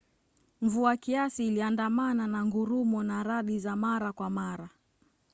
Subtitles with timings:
[0.61, 4.69] mvua kiasi iliandamana na ngurumo na radi za mara kwa mara